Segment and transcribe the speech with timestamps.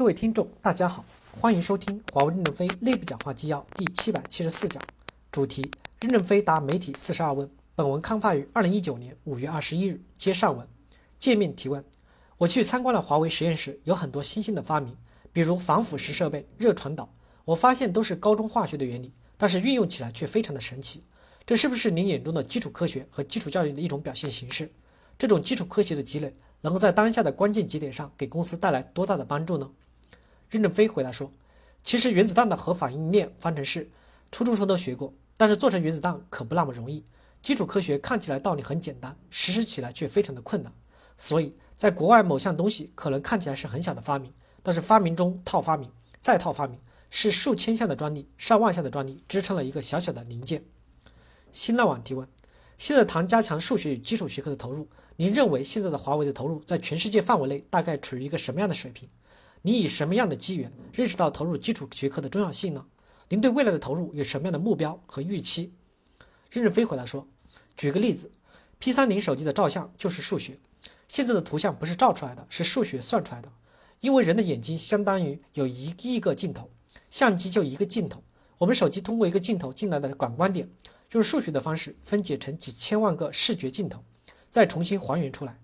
[0.00, 4.82] 各位听众，大家好，欢迎收听华为任正非内部讲话纪要第七百七十四讲，
[5.30, 7.50] 主题：任正非答媒体四十二问。
[7.74, 10.00] 本文刊发于二零一九年五月二十一日。
[10.16, 10.66] 接上文，
[11.18, 11.84] 界面提问：
[12.38, 14.96] 我去参观了华为实验室，有很多新兴的发明，
[15.34, 17.12] 比如防腐蚀设备、热传导，
[17.44, 21.02] 我发现都是高中化学的原理，但是运用起来却非常的神奇。
[21.44, 24.72] 这是不是您眼中的基础科学和基础教育的一种表现形式？
[25.18, 29.70] 这种基础科学的积累，能够在当下的关键节点上给公司带来多大的帮助呢？
[30.50, 31.30] 任正非回答说
[31.82, 33.88] ：“其实原子弹的核反应链方程式，
[34.32, 37.04] 初中生都学过，但是做成原子弹可不那么容易。
[37.40, 40.72] 基础科学看起来道理很简单，实施起来却非常的困难。
[41.16, 44.32] 所以，在国外某项东西可能看起来是很小的发明，
[44.62, 46.78] 但是发明中套发明，再套发明，
[47.10, 50.64] 是数千项的专利、上万项的专利支撑了一个小小的零件。”
[51.52, 52.28] 新浪网提问：
[52.76, 59.08] 现在谈加强数学与基础学科的投入，您认为现在的华为的投入在全世界范围内大概处于一个什么样的水平？
[59.62, 62.86] 你以什么样的机缘认识到投入基础学科的重要性呢？
[63.28, 65.72] 您对未来的投入有什么样的目标和预期？
[66.50, 67.28] 任正非回答说
[67.76, 68.30] ：“举个例子
[68.78, 70.58] ，P 三零手机的照相就是数学，
[71.06, 73.52] 现在的图像不是照出来的，是数学算出来的。
[74.00, 76.70] 因为人的眼睛相当于有一亿个镜头，
[77.10, 78.24] 相机就一个镜头，
[78.58, 80.70] 我们手机通过一个镜头进来的感光点，
[81.12, 84.02] 用数学的方式分解成几千万个视觉镜头，
[84.50, 85.60] 再重新还原出来。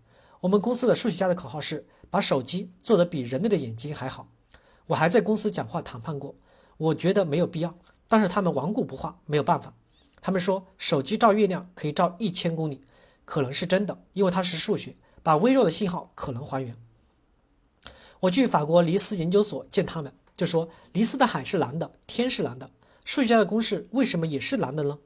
[0.46, 4.28] 我们公司的数学家的口号是。”把手机做得比人类的眼睛还好，
[4.86, 6.36] 我还在公司讲话谈判过，
[6.76, 9.74] 我觉得没有必要，但是他们顽固不化，没有办法。
[10.20, 12.80] 他们说手机照月亮可以照一千公里，
[13.24, 14.94] 可能是真的，因为它是数学，
[15.24, 16.76] 把微弱的信号可能还原。
[18.20, 22.70] 我去法国尼斯研究所见他们，就说尼斯的海是蓝的，天是蓝的，
[23.04, 24.98] 数学家的公式为什么也是蓝的呢？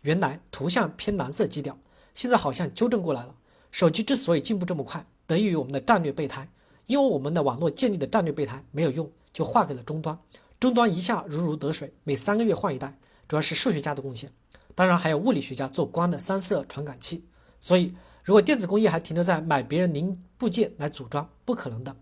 [0.00, 1.78] 原来图像偏蓝色基调，
[2.14, 3.36] 现在好像纠正过来了。
[3.70, 5.06] 手机之所以进步这么快。
[5.26, 6.48] 得益于我们的战略备胎，
[6.86, 10.18] 因为我们的网络建立的战略备胎没有用，就划给了终端，
[10.58, 14.32] 终端一下如鱼得水，每三个月换一代，主要是数学家的贡献，
[14.74, 17.26] 当然还有物理学家做光的三色传感器。
[17.60, 21.94] 所以，如果电子工业还停留在买别人零部件来组装，不可能的。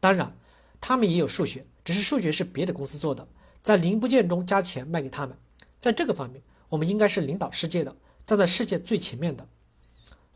[0.00, 0.36] 当然，
[0.80, 3.26] 他们也有数学，只是数学是别的公司做的，
[3.62, 5.38] 在零部件中加钱卖给他们。
[5.78, 9.48] 在这个方面，我们应该是领导世界的，站在世界最前面的。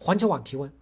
[0.02, 0.72] 环球网提问。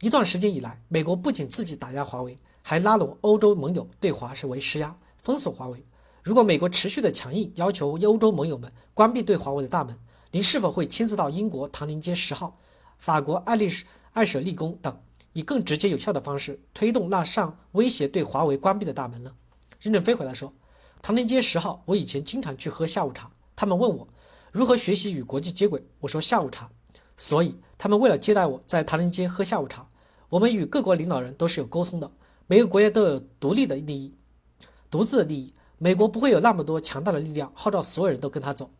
[0.00, 5.86] 一段时间以来，美国不仅自己打压华为，还拉拢欧洲盟友对华为施压，封锁华为。
[6.24, 9.96] 如果美国持续的强硬要求欧洲盟友们关闭对华为的大门，
[10.32, 12.58] 您是否会亲自到英国唐宁街十号、
[12.98, 15.00] 法国爱丽舍爱舍利宫等，
[15.34, 19.32] 以更直接有效的方式推动那扇威胁对华为关闭的大门呢？
[19.80, 20.52] 任正非回答说
[21.00, 23.30] ：“唐宁街十号，我以前经常去喝下午茶。
[23.54, 24.08] 他们问我
[24.50, 26.68] 如何学习与国际接轨，我说下午茶。
[27.16, 29.88] 所以他们为了接待我在唐人街喝下午茶。”
[30.30, 32.10] 我们与各国领导人都是有沟通的，
[32.48, 34.14] 每个国家都有独立的利益，
[34.90, 35.54] 独自的利益。
[35.78, 38.70] 美国不会有那么多强大的力量号召所有人都跟他走。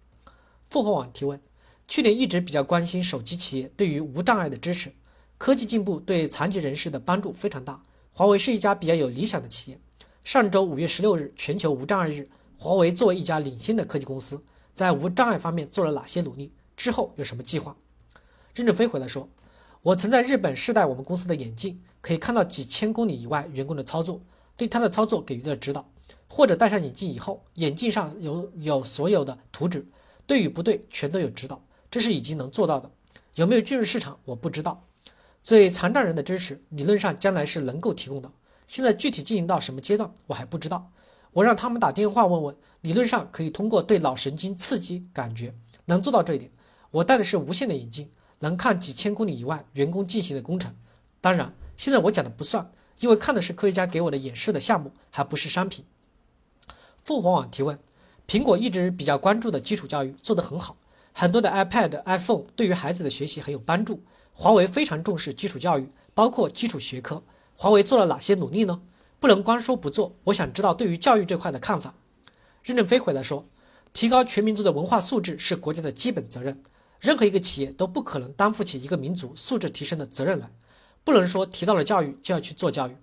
[0.65, 1.41] 复活网提问：
[1.87, 4.93] 去年一直比较关心手机企业对于无障碍的支持，
[5.39, 7.83] 科技进步对残疾人士的帮助非常大。
[8.12, 9.78] 华为是一家比较有理想的企业。
[10.25, 12.28] 上周五月十六日全球无障碍日，
[12.59, 16.53] 华为作为一家领先的科技公司，在无障碍方面做了哪些努力？
[16.77, 17.77] 之后有什么计划？
[18.54, 19.28] 任正非回来说。
[19.82, 24.20] 我曾在日本试戴我们公司的眼镜，可以看到几千公里以外员工的操作，
[24.56, 25.87] 对他的操作给予了指导。
[26.26, 29.87] 或者戴上眼镜以后，眼镜上有有所有的图纸，
[30.26, 32.91] 对与不对全都有指导，这是已经能做到的。
[33.34, 34.84] 有没有进入市场，我不知道。
[35.44, 38.31] 对残障人的支持，理论上将来是能够提供的。
[38.66, 40.91] 现在具体进行到什么阶段，我还不知道。
[41.32, 45.53] 我让他们打电话问问，理论上可以通过对脑神经刺激感觉，
[45.84, 46.50] 能做到这一点。
[46.92, 48.09] 我戴的是无线的眼镜。
[48.44, 50.77] 能看几千公里以外员工进行的工程，
[51.22, 55.87] 当然，现在我讲的不算，因为看的是科学家给我的演示的项目，还不是商品。
[57.03, 57.78] 凤凰网提问：
[58.28, 60.77] 苹果一直比较关注的基础教育做得很好，
[61.15, 64.03] 很多的 iPad、iPhone 对于孩子的学习很有帮助。
[64.34, 67.22] 华为非常重视基础教育，包括基础学科，
[67.56, 68.83] 华为做了哪些努力呢？
[69.19, 71.95] 不能光说不做，我想知道对于教育这块的看法。
[72.63, 73.47] 任正非回答说：
[73.95, 76.60] 提高全民族的文化素质是国家的基本责任。
[77.04, 80.51] 任何一个企业都不可能担负起一个民族素质提升的责任来，
[81.04, 82.97] 不能说提到了教育就要去做教育。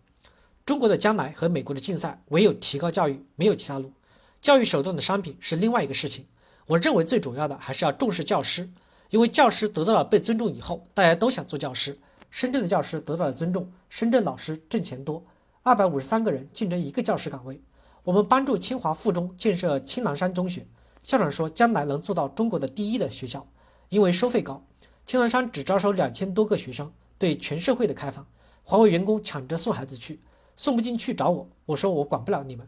[0.65, 3.93] 中国的将来和美国的竞赛，唯有提高教育，没有其他路。
[4.41, 6.25] 教育手段的商品是另外一个事情。
[6.65, 8.67] 我认为最主要的还是要重视教师，
[9.11, 11.99] 因为教师得到了被尊重以后，大家都想做教师。
[12.31, 15.23] 深圳的教师得到了尊重，深圳老师挣钱多，
[15.61, 17.61] 二百五十三个人竞争一个教师岗位。
[18.03, 20.65] 我们帮助清华附中建设青南山中学，
[21.03, 23.45] 校长说将来能做到中国的第一的学校。
[23.91, 24.65] 因为收费高，
[25.05, 28.25] 青南山只招收两千多个学生，对全社会的开放。
[28.63, 30.21] 华为员工抢着送孩子去，
[30.55, 32.65] 送不进去找我，我说我管不了你们。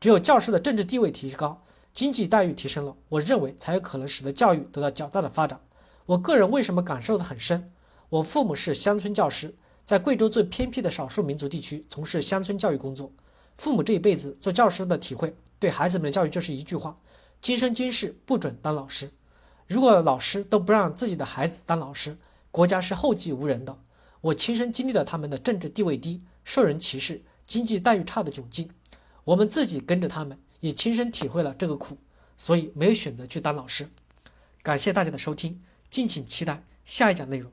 [0.00, 1.62] 只有教师的政治地位提高，
[1.94, 5.60] 经济待遇提升了，我认为才有可能使得教育得到较大的发展。
[6.06, 7.70] 我个人为什么感受的很深？
[8.08, 13.12] 我父母是乡村教师，在贵州最偏僻的少数民族地区从事乡村教育工作。
[13.56, 16.98] 父母这一辈子做教师的体会，对孩子们的教育就是一句话：
[17.40, 19.08] 今生今世不准当老师。
[19.68, 22.16] 如果老师都不让自己的孩子当老师，
[22.50, 23.78] 国家是后继无人的。
[24.22, 28.70] 我亲身经历了他们的政治地位低、受人歧视、经济待遇差的窘境。
[29.24, 31.98] 我们自己跟着他们，也亲身体会了这个苦，
[32.38, 33.90] 所以没有选择去当老师。
[34.62, 37.52] 感谢大家的收听，敬请期待下一讲内容。